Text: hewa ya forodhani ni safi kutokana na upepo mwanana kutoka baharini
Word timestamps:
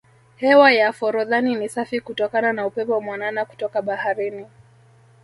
hewa 0.35 0.71
ya 0.71 0.93
forodhani 0.93 1.55
ni 1.55 1.69
safi 1.69 2.01
kutokana 2.01 2.53
na 2.53 2.65
upepo 2.65 3.01
mwanana 3.01 3.45
kutoka 3.45 3.81
baharini 3.81 4.45